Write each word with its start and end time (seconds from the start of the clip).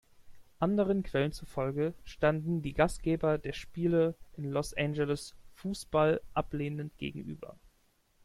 Anderen 0.57 1.03
Quellen 1.03 1.31
zufolge 1.31 1.93
standen 2.05 2.63
die 2.63 2.73
Gastgeber 2.73 3.37
der 3.37 3.53
Spiele 3.53 4.15
in 4.35 4.45
Los 4.49 4.73
Angeles 4.73 5.35
Fußball 5.57 6.21
ablehnend 6.33 6.97
gegenüber. 6.97 7.59